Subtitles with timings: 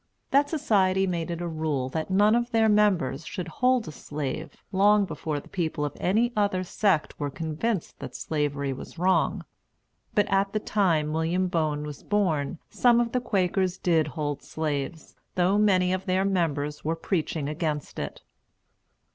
[0.31, 4.57] That Society made it a rule that none of their members should hold a slave,
[4.71, 9.45] long before the people of any other sect were convinced that slavery was wrong.
[10.15, 15.15] But at the time William Boen was born some of the Quakers did hold slaves,
[15.35, 18.23] though many of their members were preaching against it.